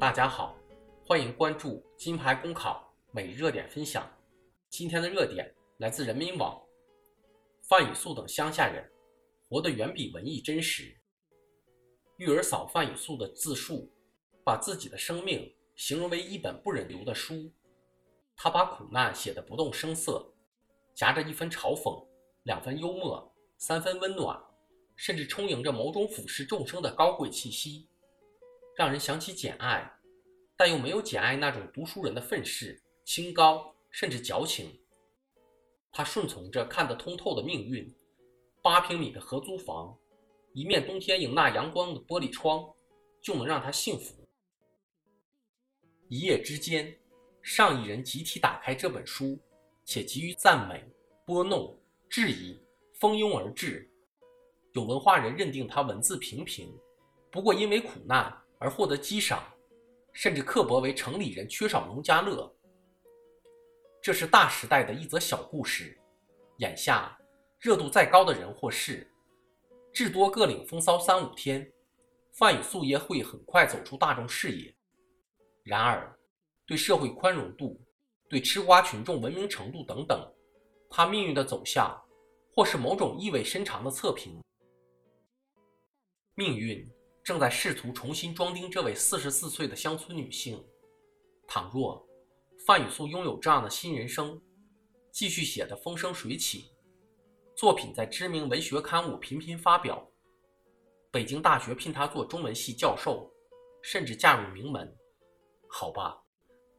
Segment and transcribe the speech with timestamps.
[0.00, 0.56] 大家好，
[1.04, 4.10] 欢迎关注金牌公考每日热点分享。
[4.70, 6.58] 今天的热点来自人民网。
[7.68, 8.82] 范雨素等乡下人
[9.46, 10.98] 活得远比文艺真实。
[12.16, 13.92] 育儿嫂范雨素的自述，
[14.42, 17.52] 把自己的生命形容为一本不忍留的书。
[18.34, 20.26] 他把苦难写得不动声色，
[20.94, 22.02] 夹着一分嘲讽，
[22.44, 24.42] 两分幽默，三分温暖，
[24.96, 27.89] 甚至充盈着某种俯视众生的高贵气息。
[28.80, 29.92] 让人想起《简爱》，
[30.56, 34.80] 但又没有《简爱》那种读书人的愤世、清高，甚至矫情。
[35.92, 37.94] 他顺从着看得通透的命运，
[38.62, 39.94] 八平米的合租房，
[40.54, 42.74] 一面冬天迎纳阳光的玻璃窗，
[43.20, 44.26] 就能让他幸福。
[46.08, 46.98] 一夜之间，
[47.42, 49.38] 上亿人集体打开这本书，
[49.84, 50.82] 且急于赞美、
[51.26, 52.58] 拨弄、质疑，
[52.98, 53.86] 蜂拥而至。
[54.72, 56.74] 有文化人认定他文字平平，
[57.30, 58.39] 不过因为苦难。
[58.60, 59.42] 而获得激赏，
[60.12, 62.54] 甚至刻薄为城里人缺少农家乐。
[64.02, 65.98] 这是大时代的一则小故事。
[66.58, 67.18] 眼下
[67.58, 69.10] 热度再高的人或事，
[69.94, 71.72] 至多各领风骚三五天，
[72.32, 74.74] 范雨素也会很快走出大众视野。
[75.62, 76.14] 然而，
[76.66, 77.80] 对社会宽容度、
[78.28, 80.30] 对吃瓜群众文明程度等等，
[80.90, 81.98] 他命运的走向，
[82.54, 84.38] 或是某种意味深长的测评。
[86.34, 86.86] 命运。
[87.22, 90.64] 正在试图重新装订这位四十四岁的乡村女性。
[91.46, 92.06] 倘若
[92.66, 94.40] 范雨素拥有这样的新人生，
[95.10, 96.70] 继续写得风生水起，
[97.56, 100.06] 作品在知名文学刊物频频发表，
[101.10, 103.28] 北京大学聘她做中文系教授，
[103.82, 104.96] 甚至嫁入名门，
[105.68, 106.22] 好吧，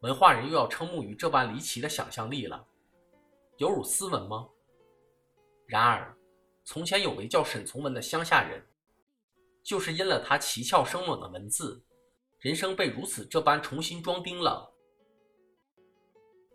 [0.00, 2.66] 文化人又要瞠目于这般离奇的想象力了，
[3.58, 4.48] 有辱斯文吗？
[5.66, 6.16] 然而，
[6.64, 8.64] 从前有位叫沈从文的乡下人。
[9.66, 11.82] 就是因了他奇峭生猛的文字，
[12.38, 14.72] 人生被如此这般重新装订了。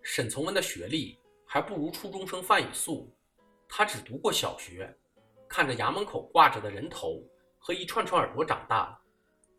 [0.02, 3.14] 沈从文的学历还不如初中生范雨素，
[3.68, 4.98] 他只读过小学，
[5.46, 7.22] 看着衙门口挂着的人头
[7.60, 8.98] 和一串串耳朵长大，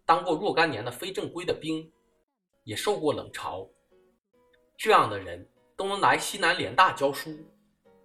[0.07, 1.93] 当过若干年的非正规的兵，
[2.65, 3.69] 也受过冷嘲。
[4.79, 5.47] 这样的人
[5.77, 7.39] 都能来西南联大教书，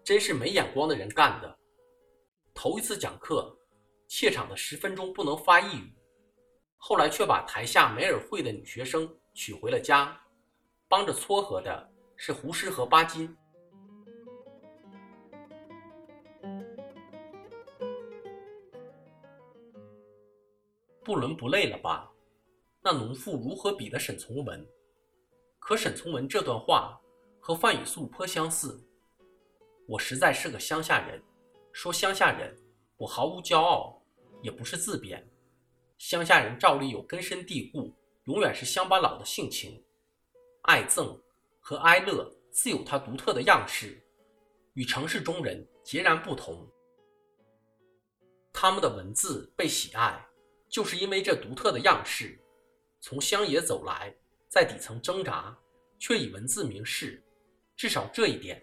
[0.03, 1.57] 真是没眼光的人干的。
[2.53, 3.57] 头一次讲课。
[4.07, 5.93] 怯场的十分钟不能发一语，
[6.77, 10.17] 后来却把台下没耳会的女学生娶回了家，
[10.87, 13.35] 帮着撮合的是胡适和巴金。
[21.03, 22.11] 不伦不类了吧？
[22.81, 24.65] 那农妇如何比得沈从文？
[25.59, 26.97] 可沈从文这段话
[27.39, 28.81] 和范雨素颇相似。
[29.87, 31.21] 我实在是个乡下人，
[31.71, 32.57] 说乡下人，
[32.97, 33.96] 我毫无骄傲。
[34.41, 35.27] 也不是自贬，
[35.97, 37.93] 乡下人照例有根深蒂固、
[38.25, 39.83] 永远是乡巴佬的性情，
[40.63, 41.19] 爱憎
[41.59, 44.01] 和哀乐自有它独特的样式，
[44.73, 46.67] 与城市中人截然不同。
[48.53, 50.25] 他们的文字被喜爱，
[50.67, 52.39] 就是因为这独特的样式。
[52.99, 54.15] 从乡野走来，
[54.49, 55.55] 在底层挣扎，
[55.99, 57.23] 却以文字明示。
[57.75, 58.61] 至少这一点，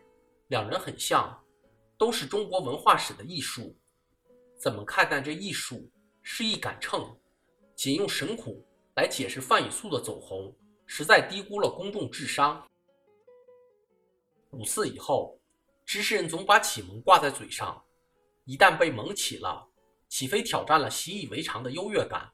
[0.48, 1.40] 两人很像，
[1.96, 3.76] 都是中国文化史的艺术。
[4.56, 5.90] 怎么看待这艺术
[6.22, 7.16] 是一杆秤？
[7.74, 8.64] 仅用神苦
[8.96, 10.54] 来解释范雨素的走红，
[10.86, 12.64] 实在低估了公众智商。
[14.52, 15.38] 五四以后，
[15.84, 17.84] 知识人总把启蒙挂在嘴上，
[18.44, 19.68] 一旦被蒙起了，
[20.08, 22.30] 岂非挑战了习以为常的优越感？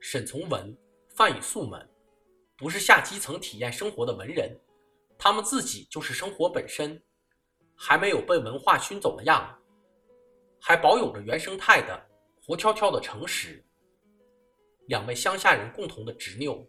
[0.00, 0.76] 沈从文、
[1.14, 1.88] 范雨素们，
[2.56, 4.60] 不是下基层体验生活的文人，
[5.16, 7.00] 他们自己就是生活本身，
[7.76, 9.56] 还没有被文化熏走了样。
[10.68, 12.06] 还保有着原生态的
[12.42, 13.64] 活跳跳的诚实。
[14.88, 16.68] 两位乡下人共同的执拗，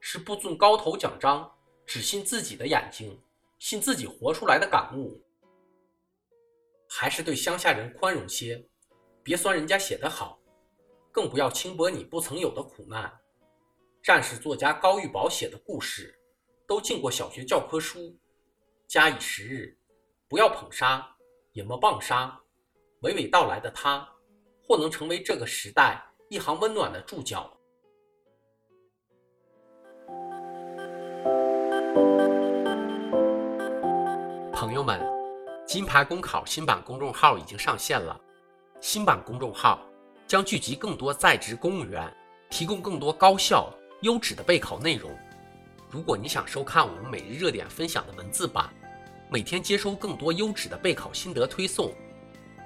[0.00, 1.48] 是不遵高头奖章，
[1.86, 3.16] 只信自己的眼睛，
[3.60, 5.24] 信自己活出来的感悟，
[6.88, 8.60] 还是对乡下人宽容些，
[9.22, 10.40] 别酸人家写得好，
[11.12, 13.08] 更不要轻薄你不曾有的苦难。
[14.02, 16.12] 战士作家高玉宝写的故事，
[16.66, 18.18] 都进过小学教科书，
[18.88, 19.78] 加以时日，
[20.26, 21.16] 不要捧杀，
[21.52, 22.36] 也莫棒杀。
[23.02, 24.04] 娓娓道来的他，
[24.66, 27.48] 或能成为这个时代一行温暖的注脚。
[34.52, 35.00] 朋友们，
[35.64, 38.20] 金牌公考新版公众号已经上线了。
[38.80, 39.80] 新版公众号
[40.26, 42.12] 将聚集更多在职公务员，
[42.50, 43.72] 提供更多高效
[44.02, 45.16] 优质的备考内容。
[45.88, 48.68] 如果你想收看我们每日热点分享的文字版，
[49.30, 51.94] 每天接收更多优质的备考心得推送。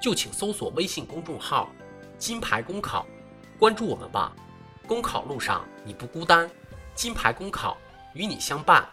[0.03, 1.71] 就请搜索微信公众号
[2.19, 3.07] “金牌公考”，
[3.57, 4.35] 关注我们吧。
[4.85, 6.51] 公考路上你不孤单。
[6.93, 7.79] 金牌公考
[8.13, 8.85] 与你相伴。